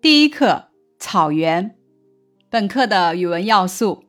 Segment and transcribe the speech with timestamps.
[0.00, 0.68] 第一课
[1.00, 1.76] 草原。
[2.48, 4.04] 本课的语文要素：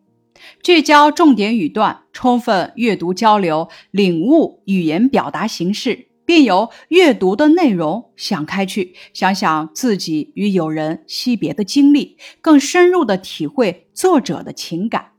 [0.61, 15.13] 聚焦重点语段，充分阅读交流，领悟语言表达形式，并由阅读的内容想开去，想想自己与友人惜别的经历，更深入的体会作者的情感。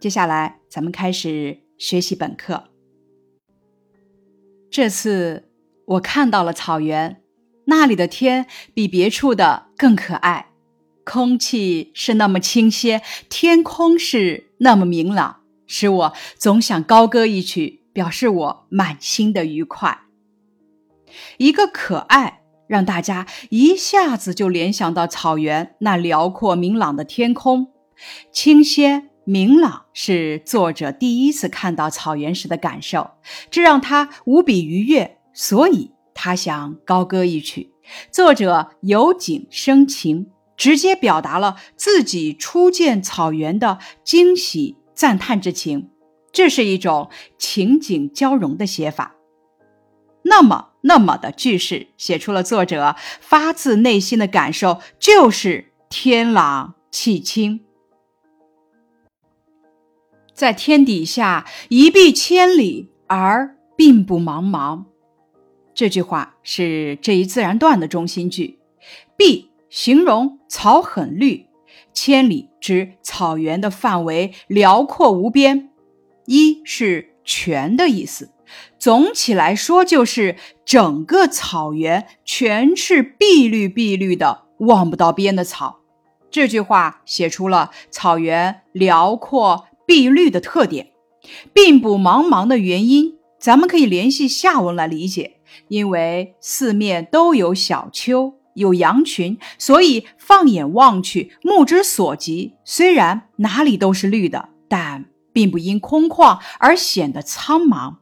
[0.00, 2.64] 接下来，咱们开始学习本课。
[4.70, 5.50] 这次
[5.84, 7.20] 我看到了草原。
[7.68, 10.46] 那里的天比别处的更可爱，
[11.04, 20.02] 空气是那么清鲜，天空是那么明朗，使我总想高歌一曲，表示我满心的愉快。
[21.38, 27.72] 一个可爱，让大家一下子就联想到草原那辽阔明朗的天空，
[28.30, 33.10] 清鲜明朗是作者第一次看到草原时的感受，
[33.50, 35.95] 这让他无比愉悦，所以。
[36.16, 37.70] 他想高歌一曲，
[38.10, 45.90] 作者由景生情，直接表达了自己初见草原的惊喜赞叹之情，
[46.32, 49.14] 这是一种情景交融的写法。
[50.22, 57.60] 那么，那么的句式写出了作者发自内心的感受，就是天朗气清，
[60.32, 64.86] 在天底下一碧千里而并不茫茫。
[65.76, 68.58] 这句话是这一自然段的中心句，
[69.14, 71.44] 碧形容草很绿，
[71.92, 75.68] 千里指草原的范围辽阔无边，
[76.24, 78.30] 一是全的意思，
[78.78, 85.80] 总体来说就是整个草原全是碧绿碧绿的，望不到边的草。
[86.30, 90.92] 这句话写出了草原辽阔碧绿的特点，
[91.52, 95.35] 并不茫茫的原因，咱们可以联系下文来理解。
[95.68, 107.96] 因为四面都有小丘，有羊群，所以放眼望去，目之所及，虽然哪里都是绿的，但并不因空旷而显得苍茫。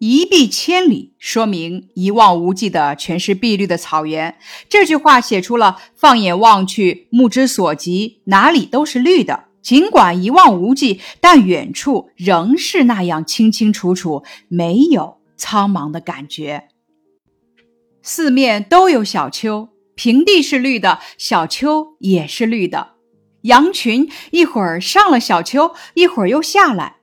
[0.00, 4.36] 一碧千里，说明一望无际的全是碧绿的草原。
[4.68, 9.46] 这句话写出了放眼望去，目之所及，哪里都是绿的。
[9.60, 15.17] 尽管一望无际，但远处仍是那样清清楚楚，没有。
[15.38, 16.68] 苍茫的感觉，
[18.02, 22.96] 四面都有小丘，平地是绿的，小丘也是绿的。
[23.42, 26.96] 羊群一会儿上了小丘，一会儿又下来，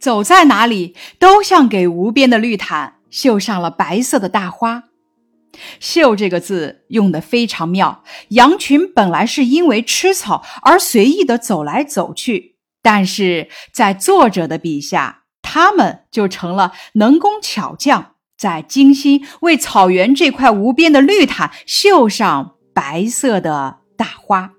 [0.00, 4.84] 走在哪里都像给无边的绿毯绣上了白色的大花。
[5.80, 8.04] 绣这个字用的非常妙。
[8.30, 15.17] 羊群本来是因为吃草而随意的走来走去，但是在作者的笔下。
[15.50, 24.52] 他们就成了能工巧匠，在精心为草原这块无边的绿毯绣上白色的大花。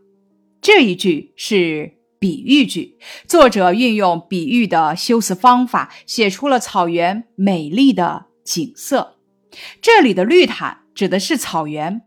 [0.60, 9.18] 这一句是比喻句，作者运用比喻的修辞方法，写出了草原美丽的景色。
[9.80, 12.02] 这里的绿毯指的是草原，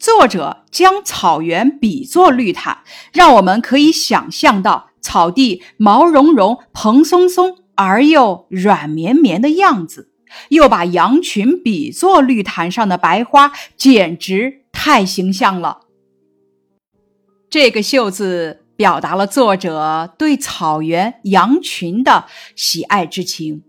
[0.00, 2.78] 作者将草原比作绿毯，
[3.12, 7.58] 让我们可以想象到草地毛茸茸、蓬松松。
[7.82, 10.10] 而又软绵绵的样子，
[10.50, 15.80] 又把羊群比作绿毯上的白花，简直太形象了。
[17.48, 23.62] 这个“秀”字表达了作者对草原羊群的喜爱之情。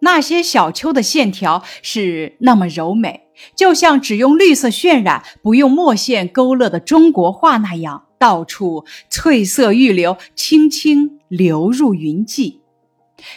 [0.00, 12.62] 那些小丘的线条是那么柔美，就像只用绿色渲染，不用墨线勾勒的中国画那样，到处翠色欲流，轻轻流入云际。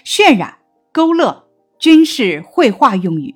[0.05, 0.57] 渲染、
[0.91, 1.47] 勾勒
[1.79, 3.35] 均是绘画用语。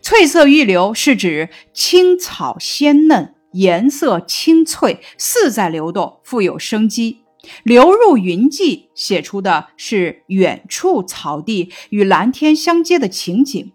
[0.00, 7.22] 翠色欲流是指青草鲜嫩，颜色青翠，似在流动，富有生机。
[7.62, 13.72] 流入云际写出的是远处草地与蓝天相接的情景。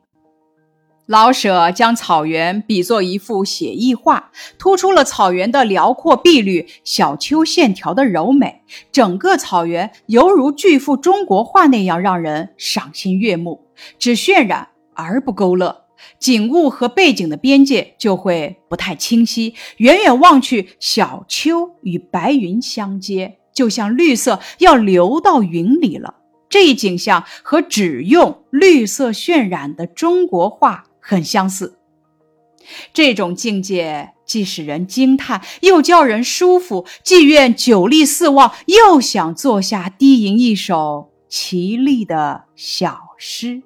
[1.08, 8.62] 老舍将草原比作一幅写意画，突出了草原的辽阔碧绿、小丘线条的柔美，
[8.92, 13.68] 整个草原犹如巨幅中国画那样让人赏心悦目。
[14.00, 15.86] 只渲染而不勾勒，
[16.18, 19.56] 景物和背景的边界就会不太清晰。
[19.78, 26.16] 远远望去，小丘与白云相接，就像绿色要流到云里了。
[26.48, 30.86] 这一景象和只用绿色渲染的中国画。
[31.02, 31.78] 很相似，
[32.94, 43.64] 这种境界既使人惊叹，又叫人舒服，既愿久立四望，又想坐下低吟一首绮丽的小诗。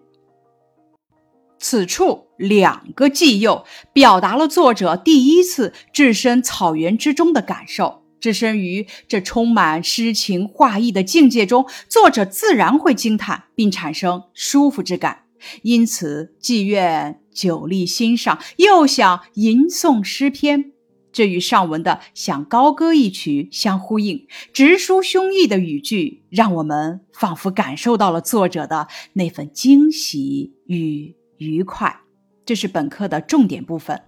[1.60, 8.04] 此处两个既又，表达了作者第一次置身草原之中的感受。
[8.20, 15.25] 置身于这充满诗情画意的境界中，作者自然会惊叹，并产生舒服之感。
[15.64, 20.72] 因此，既愿久立心上，又想吟诵诗篇。
[21.12, 32.02] 这与上文的想高歌一曲相呼应，直抒胸臆的语句，让我们仿佛感受到了作者的那份惊喜与愉快。
[32.46, 34.02] 这是本课的重点部分。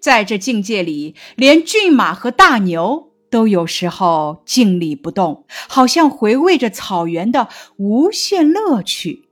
[0.00, 9.25] 在这境界里，连骏马和大牛都有时候静立不动，好像回味着草原的无限乐趣。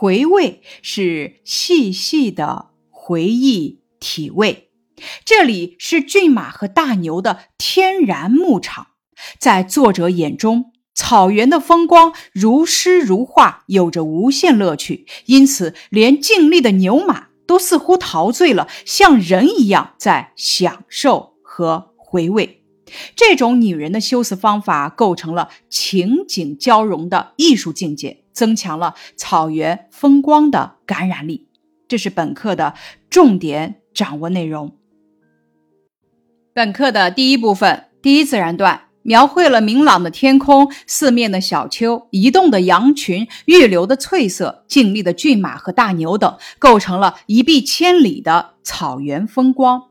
[0.00, 3.82] 回味是细细的回忆。
[4.00, 4.70] 体味，
[5.26, 8.86] 这里是骏马和大牛的天然牧场。
[9.38, 15.06] 在作者眼中，草原的风光如诗如画，有着无限乐趣。
[15.26, 22.59] 因此，连静立的牛马都似乎陶醉了，像人一样在享受和回味。
[23.14, 31.48] 这种拟人的修辞方法，构成了情景交融的艺术境界，增强了草原风光的感染力。
[31.88, 32.74] 这是本课的
[33.08, 33.76] 重点。
[33.92, 34.76] 掌握内容。
[36.54, 49.89] 本课的第一部分，第一自然段描绘了明朗的天空、四面的小丘、移动的羊群、预留的翠色、静立的骏马和大牛等，构成了一碧千里的草原风光。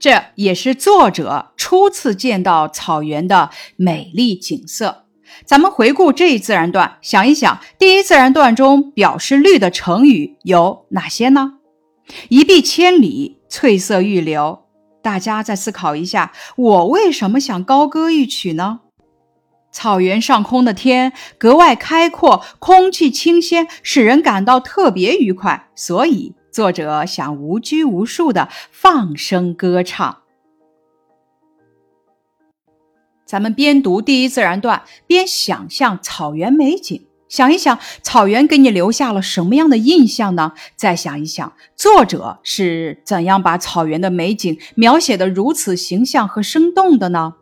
[0.00, 5.04] 这也是作者初次见到草原的美丽景色。
[5.44, 11.58] 咱们回顾这一自然段，想一想，第一自然段中表示绿的成语有哪些呢？
[12.30, 14.60] 一碧千里，翠色欲流。
[15.02, 18.80] 大家再思考一下，我为什么想高歌一曲呢？
[19.70, 30.18] 草原上空的天格外开阔，空气清鲜，使人感到特别愉快，所以作者想无拘无束的放声歌唱。
[33.24, 37.06] 咱们边读第一自然段，边想象草原美景。
[37.28, 40.52] 想一想，草原给你留下了什么样的印象呢？
[40.74, 47.34] 再想一想，作者是怎样把草原的美景描写的如此形象和生动的呢？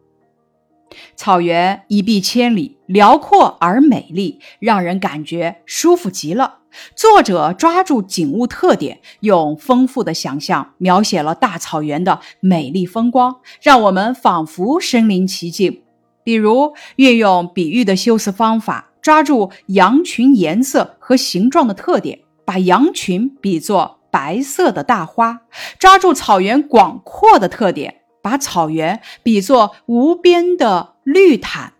[1.16, 6.57] 草原一碧千里，辽阔而美丽，让人感觉舒服极了。
[6.94, 15.82] 作者抓住景物特点，用丰富的想象描写了大草原的美丽风光，让我们仿佛身临其境。
[16.22, 18.86] 比如，运用比喻的修辞方法。
[19.00, 25.38] 抓住羊群颜色和形状的特点，把羊群比作白色的大花；
[25.78, 31.72] 抓住草原广阔的特点，把草原比作无边的绿毯；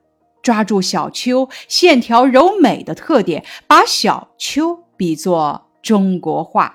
[0.43, 6.75] 抓住小丘线条柔美的特点，把小丘比作中国画。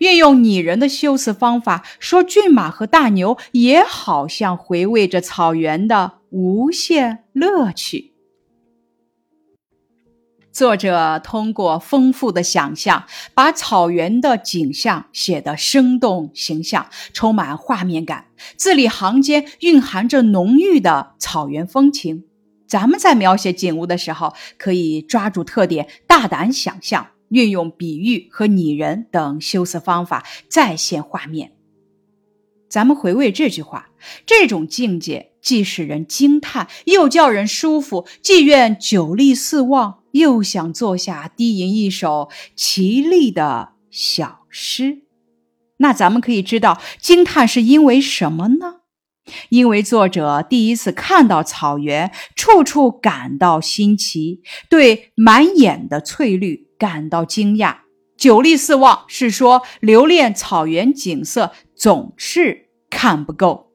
[0.00, 8.12] 运用拟人的修辞方法，说骏马和大牛也好像回味着草原的无限乐趣。
[10.52, 18.26] 作者通过丰富的想象，把草原的景象写得生动形象，充满画面感。
[18.56, 22.24] 字里行间蕴含着浓郁的草原风情。
[22.72, 31.52] 咱们在描写景物的时候，可以抓住特点，大胆想象，运用比喻和拟人等修辞方法，再现画面。
[32.70, 33.90] 咱们回味这句话，
[34.24, 39.98] 这种境界既使人惊叹，又叫人舒服，既愿久立四望。
[40.12, 45.02] 又想坐下低吟一首绮丽的小诗，
[45.76, 48.81] 那咱们可以知道惊叹是因为什么呢？
[49.50, 57.76] 因为作者第一次看到草原，处处感到新奇，对满眼的翠绿感到惊讶。
[58.16, 63.71] 久立四望是说留恋草原景色总是看不够。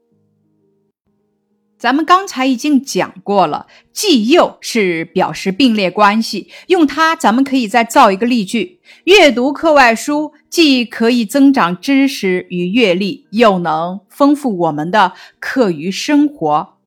[1.77, 16.77] 咱们刚才已经讲过了，既又是表示并列关系，用它咱们可以再造一个例句：阅读课外书既可以增长知识与阅历，又能丰富我们的课余生活。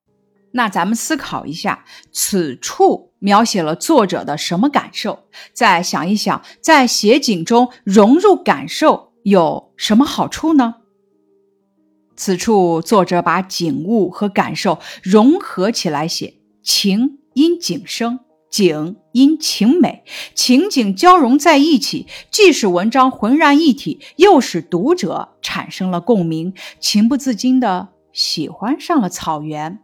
[0.53, 5.27] 那咱们思考一下，此处描写了作者的什么感受？
[5.53, 10.75] 再想一想，在写景中融入感受有什么好处呢？
[12.21, 29.81] 此处，作者把景物和感受融合起来写，情因景生，景因情美，情景交融在一起，既使文章浑然一体，又使读者产生了共鸣，情不自禁的喜欢上了草原。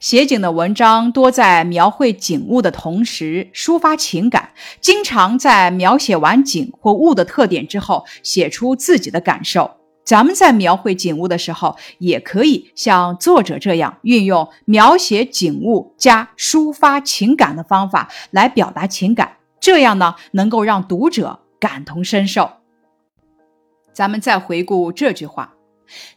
[0.00, 9.70] 写景的文章多在描绘景物的同时抒发情感，经常在描写完景或物的特点之后写出自己的感受。
[10.04, 22.48] 咱们在描绘景物的时候，也可以像作者这样，运用描写景物加抒发情感的方法来表达情感，这样呢，能够让读者感同身受。
[23.92, 25.54] 咱们再回顾这句话：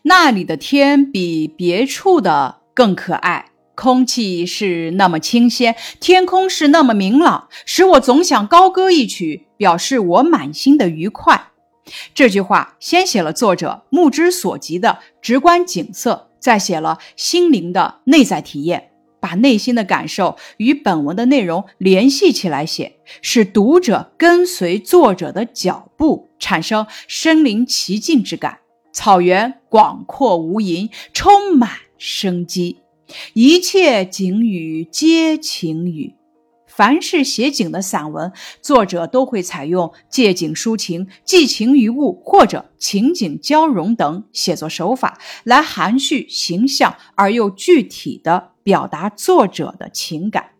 [0.03, 3.51] 那里的天比别处的更可爱。
[3.75, 11.48] 空气是那么清鲜，天空是那么明朗，使我总想高歌一曲，表示我满心的愉快。
[12.13, 28.59] 这句话先写了作者目之所及的直观景色，再写了心灵的内在体验，把内心的感受与本文的内容联系起来写，使读者跟随作者的脚步，产生身临其境之感。
[28.93, 32.79] 草原广阔无垠，充满生机。
[33.33, 36.15] 一切景语皆情语。
[36.65, 50.51] 凡是写景的散文，作者都会采用借景抒情、寄情于物或者情景交融等写作手法，来含蓄形象而又具体的表达作者的情感。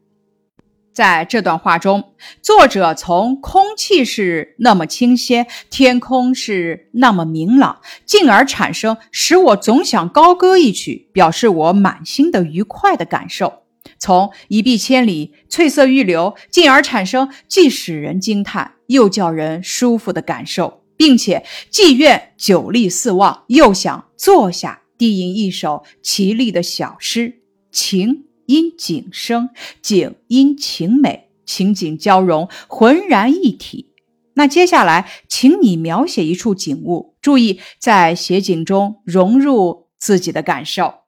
[1.00, 13.64] 在这段话中，作者从空气是那么清鲜，天空是那么明朗，进而产生使我总想高歌一曲，表示我满心的愉快的感受；
[13.98, 27.40] 从一碧千里，翠色欲流，进而产生既使人惊叹又叫人舒服的感受，并且既愿久立四望，又想坐下低吟一首绮丽的小诗
[27.72, 28.26] 情。
[28.50, 33.92] 因景生，景因情美，情景交融，浑然一体。
[34.34, 41.02] 那接下来，请你描写一处景物，注意在写景中融入自己的感受。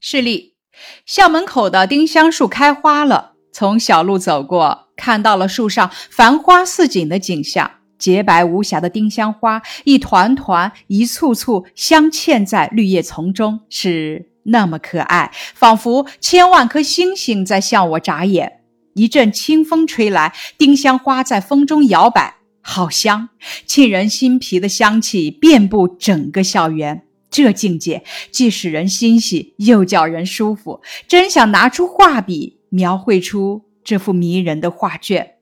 [0.00, 0.56] 示例：
[1.04, 7.70] 校门口的丁香树开花了，从小路走过，看到了树上繁花似锦的景象。
[7.96, 14.32] 洁白无瑕的丁香花，一团团、一簇簇镶嵌在绿叶丛中，是。
[14.46, 18.60] 那么可爱，仿佛千万颗星星在向我眨眼。
[18.94, 23.28] 一阵清风吹来，丁香花在风中摇摆，好香，
[23.66, 27.02] 沁人心脾的香气遍布整个校园。
[27.28, 35.34] 这境界既使人欣喜，又叫人舒服，真想拿出画笔描绘出这幅迷人的画卷。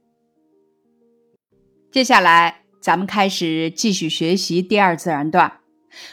[1.92, 5.60] 接下来，咱们开始继续学习第二自然段。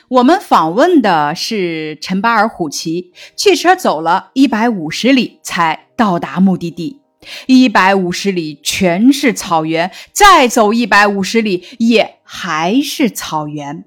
[0.09, 7.01] 我们访问的是陈巴尔虎旗，汽车走了一百五十里才到达目的地，
[7.47, 13.85] 一百五十里全是草原，再走一百五十里也还是草原。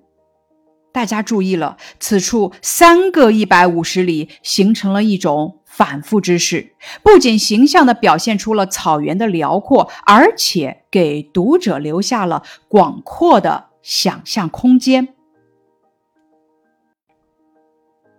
[0.92, 15.13] 大家注意了，此处三个一百五十里形成了一种反复之势，不仅形象地表现出了草原的辽阔，而且给读者留下了广阔的想象空间。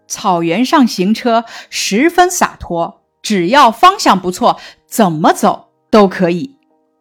[0.07, 6.55] 草原上行车十分洒脱，只要方向不错，怎么走都可以。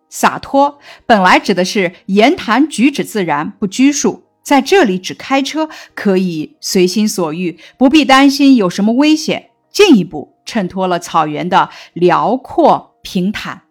[0.08, 13.62] 洒脱本来指的是言谈举止自然，不拘束，在这里指开车可以随心所欲，不必担心有什么危险，进一步衬托了草原的辽阔平坦。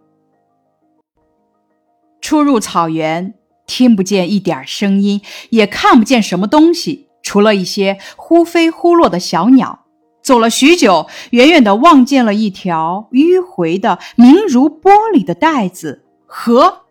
[2.20, 3.34] 出入草原，
[3.66, 5.22] 听不见一点声音，
[5.52, 7.03] 也看不见什么东西。
[7.24, 9.86] 除了一些忽飞忽落的小鸟，
[10.22, 16.82] 走了许久，远远的望见了一条迂回的、明如玻璃的带子河。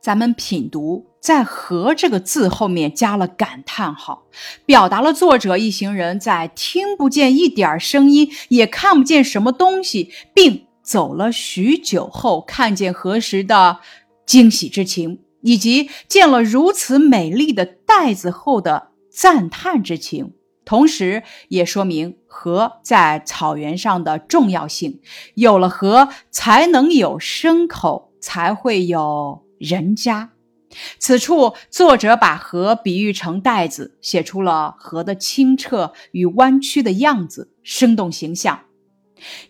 [0.00, 4.22] 咱们品读，在“河”这个字后面加了感叹号，
[4.64, 13.78] 表达了作者一行人在听不见一点声音，也看不见什么东西，并走了许久后看见河时的
[14.24, 15.25] 惊喜之情。
[15.46, 20.32] 以及见了如此美丽的袋子后的赞叹之情，
[20.64, 25.00] 同时也说明河在草原上的重要性。
[25.34, 30.32] 有了河，才能有牲口，才会有人家。
[30.98, 38.62] 此处作者把河比喻成袋子，写出了河的清澈与弯曲的样子，生动形象。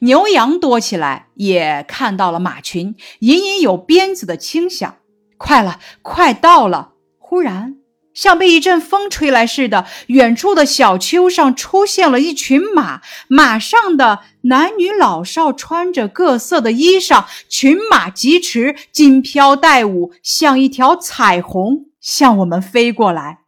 [0.01, 4.97] 牛羊多起来，也看到了马群，隐隐有鞭子的轻响。
[5.37, 6.93] 快了，快到了！
[7.19, 7.77] 忽然，
[8.15, 23.41] 像被一阵风吹来似的，远处的小丘上出现了一群马，马上的男女老少穿着各色的衣裳，群马疾驰，金飘带舞，像一条彩虹向我们飞过来。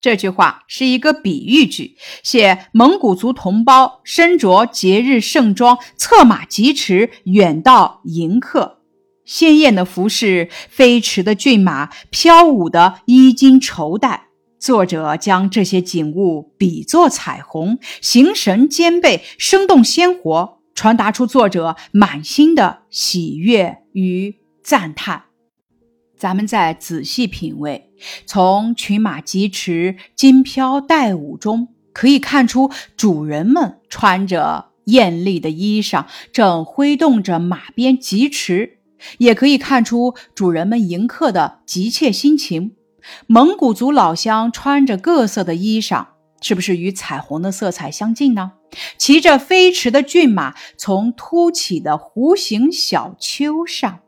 [0.00, 8.81] 这句话是一个比喻句，写蒙古族同胞身着节日盛装，策马疾驰，远道迎客。
[9.24, 14.28] 鲜艳的服饰，飞驰的骏马，飘舞的衣襟绸带。
[14.58, 25.24] 作者将这些景物比作彩虹，形神兼备，生动鲜活，传达出作者满心的喜悦与赞叹。
[26.16, 27.90] 咱们再仔细品味，
[28.24, 38.78] 从群马疾驰、金飘带舞中，可以看出主人们穿着艳丽的衣裳，正挥动着马鞭疾驰；
[39.18, 42.72] 也可以看出主人们迎客的急切心情。
[43.26, 46.06] 蒙古族老乡穿着各色的衣裳，
[46.40, 48.52] 是不是与彩虹的色彩相近呢？
[48.96, 53.98] 骑着飞驰的骏马，从凸起的弧形小丘上。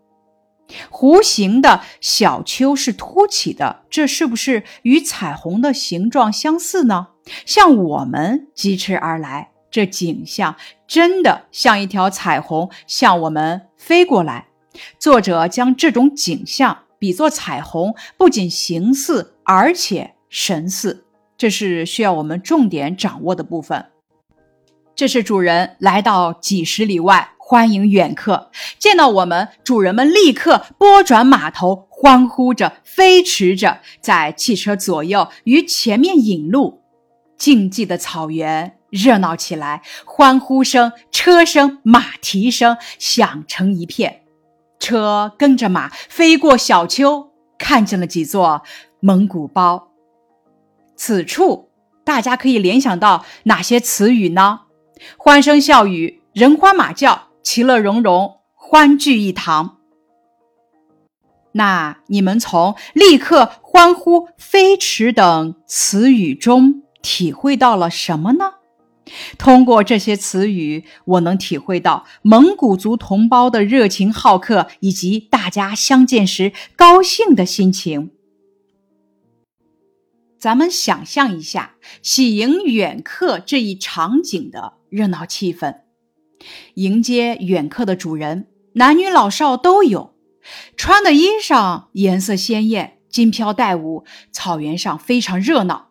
[0.90, 7.08] 弧形的小丘是凸起的，这是不是与彩虹的形状相似呢？
[7.44, 14.46] 向我们疾驰而来，这景象真的像一条彩虹向我们飞过来。
[14.98, 21.04] 作者将这种景象比作彩虹，不仅形似，而且神似，
[21.36, 23.86] 这是需要我们重点掌握的部分。
[24.94, 27.30] 这是主人来到几十里外。
[27.46, 36.80] 欢迎远客，见到我们，主人们立刻拨转马头，欢呼着，飞驰着，在汽车左右与前面引路。
[37.36, 44.22] 静寂的草原热闹起来，欢呼声、车声、马蹄声响成一片。
[44.84, 48.62] 车跟着马飞过小丘，看见了几座
[49.00, 49.88] 蒙古包。
[50.94, 51.70] 此处
[52.04, 54.60] 大家可以联想到哪些词语呢？
[55.16, 57.28] 欢声笑语，人欢马叫。
[57.42, 59.76] 其乐融融，欢聚一堂。
[61.52, 68.53] 那你们从“立刻”“欢呼”“飞驰”等词语中体会到了什么呢？
[69.38, 78.10] 通过这些词语，我能体会到蒙古族同胞的热情好客，以及大家相见时高兴的心情。
[80.38, 85.76] 咱们想象一下，喜迎远客这一场景的热闹气氛。
[86.74, 90.14] 迎接远客的主人，男女老少都有，
[90.76, 95.88] 穿的衣裳颜色鲜艳，金飘带舞，草原上非常热闹，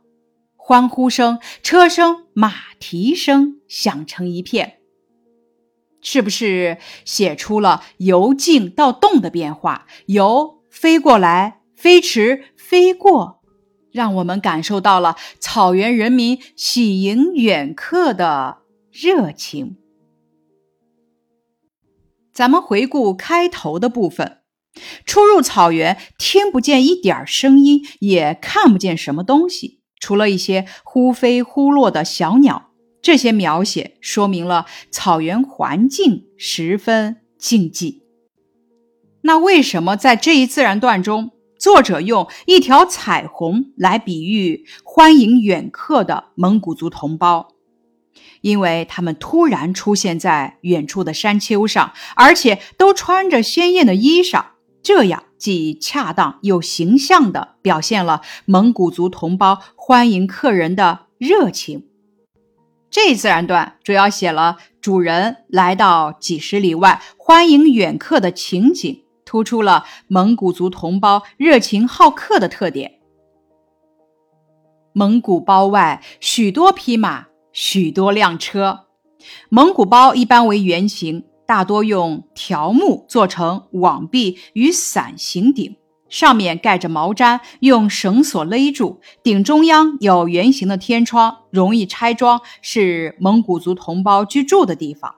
[0.66, 4.78] 欢呼声、车声、马蹄声响成一片，
[6.02, 9.86] 是不是写出了由静到动的变化？
[10.06, 13.42] 由飞过来、飞驰、飞过，
[13.92, 19.76] 让我们感受到了草原人民喜迎远客的热情。
[22.34, 24.38] 咱们回顾开头的部分，
[25.06, 32.72] 初入草原，听不见一点声音，也看不见什么东西，除了一些忽飞忽落的小鸟。
[33.02, 38.02] 这些描写说明了草原环境十分静寂。
[39.22, 47.48] 那为什么在这一自然段中，作者用一条彩虹来比喻欢迎远客的蒙古族同胞？
[48.42, 54.44] 因为他们突然出现在远处的山丘上，而且都穿着鲜艳的衣裳，
[54.82, 61.86] 这样既恰当又形象地表现了蒙古族同胞欢迎客人的热情。
[62.90, 73.02] 这自然段主要写了主人来到几十里外欢迎远客的情景，突出了蒙古族同胞热情好客的特点。
[74.94, 77.26] 蒙古包外许多匹马。
[77.52, 78.86] 许多辆车，
[79.50, 85.76] 蒙古包一般为圆形，大多用条木做成网臂与伞形顶，
[86.10, 89.02] 上面盖着毛毡，用绳索勒住。
[89.22, 95.16] 顶中央有圆形的天窗，容易拆装，是蒙古族同胞居住的地方。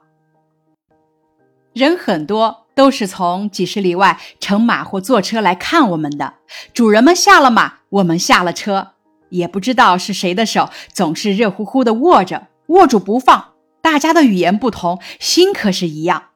[1.72, 6.34] 人很多，都是从几十里外乘马或坐车来看我们的。
[6.72, 8.92] 主人们下了马，我们下了车。
[9.28, 13.55] 也不知道是谁的手总是热乎乎的握着，握住不放。
[13.86, 16.30] 大家的语言不同，心可是一样。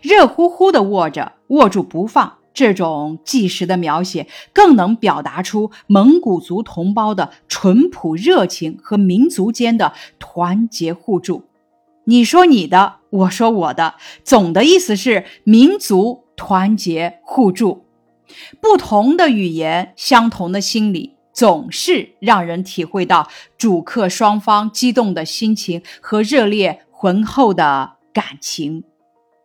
[0.00, 11.42] 热乎乎的握着，握住不放，这种即时的描写，更能表达出蒙古族同胞的淳朴热情和民族间的团结互助。
[12.04, 17.86] 你说你的，我说我的，总的意思是民族团结互助。
[18.60, 21.16] 不同的语言，相同的心理。
[21.40, 23.26] 总是让人体会到
[23.56, 28.84] 主客双方激动的心情和热烈浑厚的感情。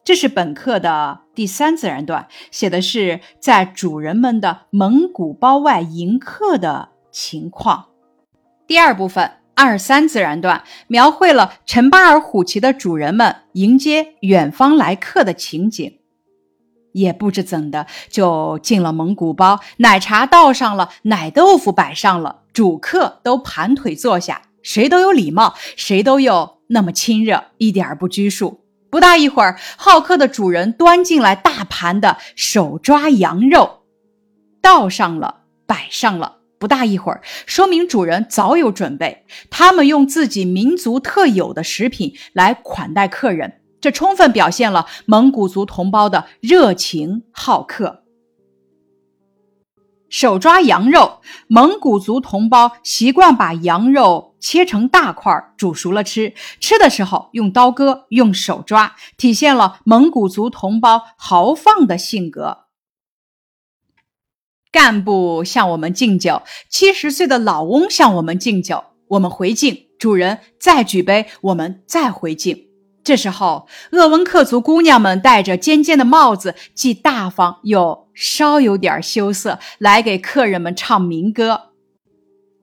[0.04, 7.86] 这是本课的第三自然段，写的是在主人们的蒙古包外迎客的情况。
[8.68, 15.98] 第二部分二三自然段描绘了陈巴尔虎旗的主人们迎接远方来客的情景。
[16.96, 28.62] 也不知怎的就进了蒙古包，奶茶倒上了，奶豆腐摆上了，主客都盘腿坐下，谁都有礼貌，谁都有那么亲热，一点不拘束。
[28.90, 33.82] 不大一会儿，好客的主人端进来大盘的手抓羊肉，
[34.62, 36.38] 倒上了，摆上了。
[36.58, 43.60] 不大一会儿，说明主人早有准备，他们用自己民族特有的食品来款待客人。
[43.86, 48.04] 这充分表现了蒙古族同胞的热情好客。
[50.10, 56.34] 手抓羊肉，蒙古族同胞习惯把羊肉切成大块，煮熟了吃。
[56.60, 62.66] 吃的时候用刀割，用手抓，体现了蒙古族同胞豪放的性格。
[64.72, 72.66] 干部向我们敬酒，七十岁的老翁向我们敬酒，我们回敬，主人再举杯，我们再回敬。
[73.06, 81.70] 这时候，鄂温克族姑娘们戴着尖尖的帽子，既大方又稍有点羞涩，来给客人们唱民歌。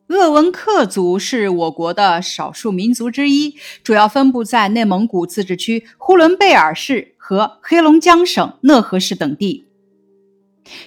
[0.09, 9.69] 鄂温克族是我国的少数民族之一，主要分布在内蒙古自治区呼伦贝尔市和黑龙江省讷河市等地。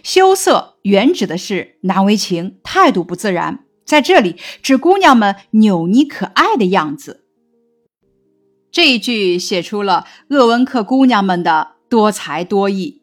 [0.03, 7.24] 羞涩原指的是难为情，态度不自然，在这里指姑娘们扭捏可爱的样子。
[8.75, 13.01] 这一句写出了鄂温克姑娘们的多才多艺。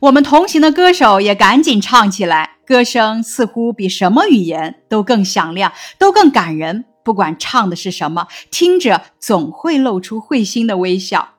[0.00, 6.86] 我们同行的歌手也赶紧唱起来，歌声似乎比什么语言都更响亮，都更感人。
[7.04, 11.34] 不管唱的是什么，听着总会露出会心的微笑。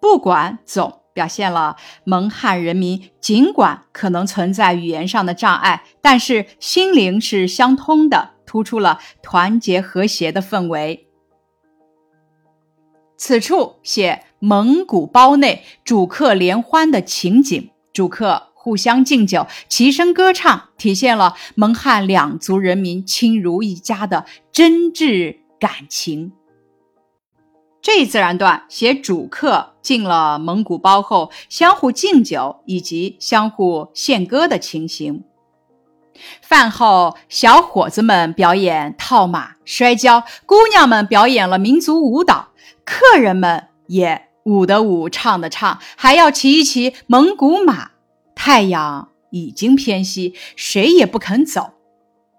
[0.00, 11.04] 不管总表现了蒙汉人民尽管可能存在语言上的障碍，但是心灵是相通的，突出了团结和谐的氛围。
[13.18, 26.32] 此处写蒙古包内主客联欢的情景，主客互相敬酒，齐声歌唱，体现了蒙汉两族人民亲如一家的真挚感情。
[27.82, 35.24] 这一自然段写主客进了蒙古包后相互敬酒以及相互献歌的情形。
[36.42, 42.47] 饭后，小伙子们表演套马、摔跤，姑娘们表演了民族舞蹈。
[42.88, 47.90] 客人们也舞的舞，唱的唱，还要骑一骑蒙古马。
[48.34, 51.74] 太阳已经偏西，谁也不肯走。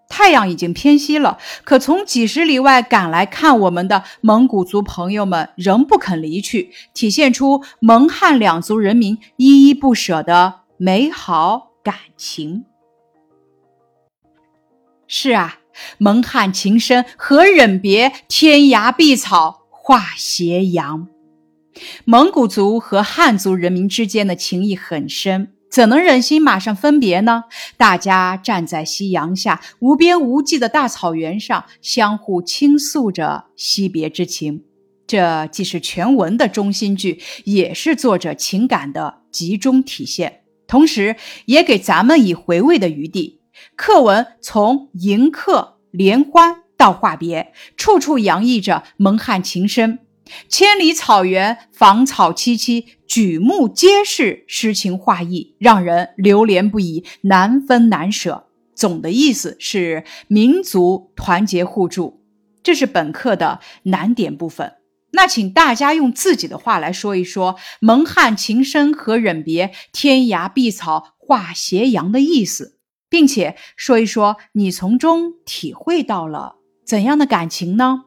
[0.09, 12.65] 太阳已经偏西了，可从几十里外赶来看我们的蒙古族朋友们仍不肯离去，体现出蒙汉两族人民依依不舍的美好感情。
[15.07, 15.59] 是啊，
[15.99, 18.11] 蒙汉情深，何忍别？
[18.27, 19.58] 天涯碧草。
[19.89, 21.07] 画斜阳，
[22.05, 27.45] 蒙古族和汉族人民之间的情谊很深，怎能忍心马上分别呢？
[27.75, 34.63] 大家站在夕阳下，无边无际的大草原上，相互倾诉着惜别之情。
[35.07, 41.15] 这既是全文的中心句，也是作者情感的集中体现，同时
[41.47, 43.41] 也给咱们以回味的余地。
[43.75, 46.68] 课文从迎客联欢。
[46.79, 49.99] 到话别，处处洋溢着蒙汉情深。
[50.47, 58.47] 千里草原，芳草萋萋，举目皆是诗情画意，让人流连不已，难分难舍。
[58.73, 62.21] 总的意思是民族团结互助，
[62.63, 64.75] 这是本课的难点部分。
[65.11, 72.77] 那请大家用自己的话来说一说蒙汉情深和忍别，天涯碧草画斜阳的意思，
[73.09, 76.58] 并且说一说你从中体会到了。
[76.89, 78.05] 怎样的感情呢？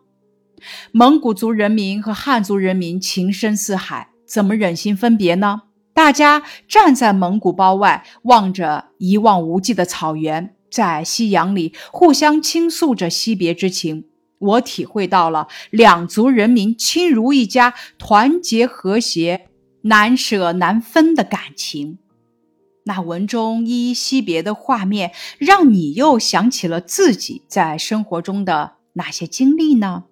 [0.91, 5.63] 蒙古族人民和汉族人民情深似海，怎么忍心分别呢？
[5.95, 14.07] 大家站在蒙古包外，望着一望无际的草原，在夕阳里互相倾诉着惜别之情。
[14.41, 19.47] 我体会到了两族人民亲如一家、团结和谐、
[19.83, 21.99] 难舍难分的感情。
[22.85, 30.05] 那文中依依惜别的画面，让你又想起了自己在生活中的哪些经历呢？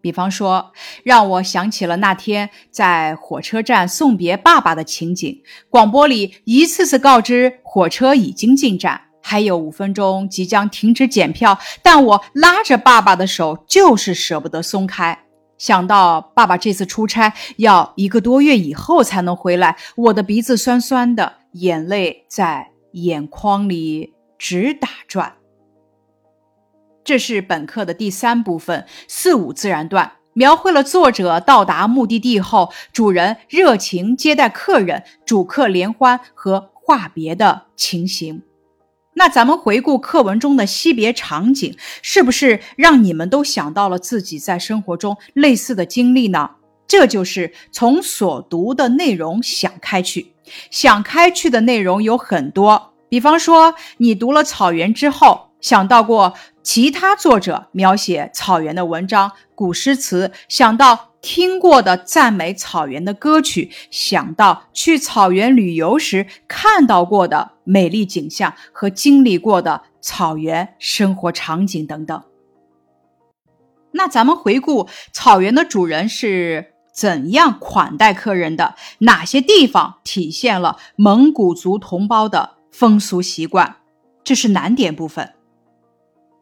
[0.00, 5.42] 比方说，让我想起了那天在火车站送别爸爸的情景。
[5.68, 15.24] 广播里一次次告知火车已经进站，还有五分钟即将停止检票，但我拉着爸爸的手，就是舍不得松开。
[15.58, 21.37] 想到爸爸这次出差要一个多月以后才能回来，我的鼻子酸酸的。
[21.52, 25.34] 眼泪在眼眶里直打转。
[27.04, 38.42] 这是本课的第三部分“四五自然段”，描绘了作者到达目的地后，主人热情接待客人、主客联欢和话别的情形。
[39.14, 46.50] 那咱们回顾课文中的惜别场景，是不是让你们都想到了自己在生活中类似的经历呢？
[46.88, 50.32] 这就是从所读的内容想开去。
[50.70, 55.44] 想开去的内容有很多，比方说，你读了草原之后。
[55.60, 72.22] 想到过其他作者描写草原的文章、古诗词，想到听过的赞美草原的歌曲，想到去草原旅游时看到过的美丽景象和经历过的草原生活场景等等。
[73.90, 78.74] 那咱们回顾草原的主人是怎样款待客人的？
[78.98, 83.76] 哪些地方体现了蒙古族同胞的风俗习惯？
[84.24, 85.34] 这是难点部分。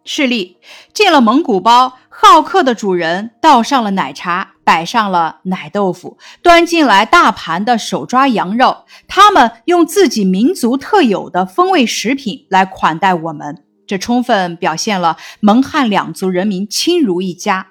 [0.07, 0.57] 示例：
[0.95, 8.87] 进了蒙古包，好客的主人倒上了奶茶，摆上了奶豆腐，端进来大盘的手抓羊肉。
[9.07, 17.67] 他们用自己民族特有的风味食品来款待我们，这充分表现了蒙汉两族人民亲如一家。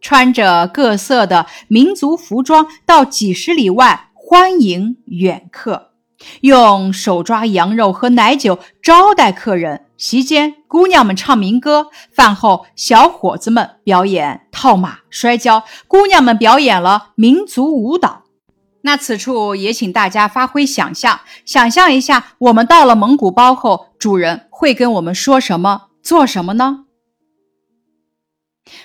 [0.00, 5.88] 穿着各色的民族服装，到几十里外欢迎远客。
[6.42, 18.24] 用手抓羊肉和奶酒招待客人，席间姑娘们唱民歌，饭后小伙子们表演套马、摔跤，姑娘们表演了民族舞蹈。
[18.82, 26.84] 那此处也请大家发挥想象，想象一下，我们到了蒙古包后，主人会跟我们说什么、做什么呢？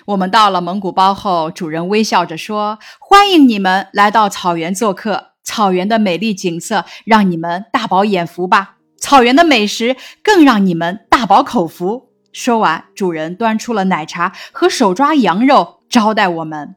[0.05, 12.09] 我们到了蒙古包后，主人微笑着说：“欢迎你们来到草原做客。”草原的美丽景色让你们大饱眼福吧，草原的美食更让你们大饱口福。
[12.33, 16.75] 说完，主人端出了奶茶和手抓羊肉招待我们。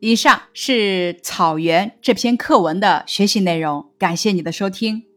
[0.00, 5.07] 以上是《草原》这篇课文的学习内容，感谢你的收听。